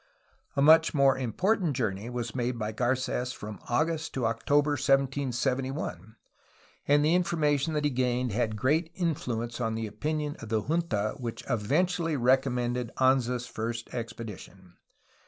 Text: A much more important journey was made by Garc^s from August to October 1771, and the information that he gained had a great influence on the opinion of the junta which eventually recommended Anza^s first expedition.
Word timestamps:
A 0.55 0.63
much 0.63 0.95
more 0.95 1.15
important 1.15 1.75
journey 1.75 2.09
was 2.09 2.33
made 2.33 2.57
by 2.57 2.73
Garc^s 2.73 3.35
from 3.35 3.59
August 3.69 4.15
to 4.15 4.25
October 4.25 4.71
1771, 4.71 6.15
and 6.87 7.05
the 7.05 7.13
information 7.13 7.75
that 7.75 7.85
he 7.85 7.91
gained 7.91 8.31
had 8.31 8.53
a 8.53 8.55
great 8.55 8.89
influence 8.95 9.61
on 9.61 9.75
the 9.75 9.85
opinion 9.85 10.37
of 10.39 10.49
the 10.49 10.61
junta 10.63 11.13
which 11.17 11.43
eventually 11.47 12.17
recommended 12.17 12.89
Anza^s 12.97 13.47
first 13.47 13.93
expedition. 13.93 14.73